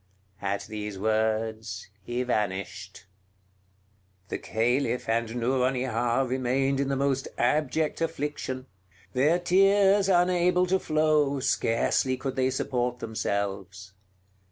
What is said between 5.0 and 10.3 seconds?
and Nouronihar remained in the most abject affliction; their tears